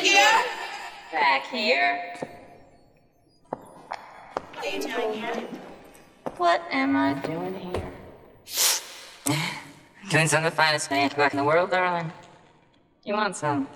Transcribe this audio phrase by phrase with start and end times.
[0.00, 2.14] Back here.
[3.50, 5.48] What are you doing here?
[6.38, 9.36] What am I doing here?
[10.08, 12.10] Doing some of the finest fancy work in the world, darling.
[13.04, 13.68] You want some?